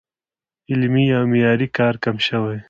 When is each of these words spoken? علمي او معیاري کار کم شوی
علمي 0.71 1.05
او 1.17 1.23
معیاري 1.31 1.67
کار 1.77 1.93
کم 2.03 2.15
شوی 2.27 2.57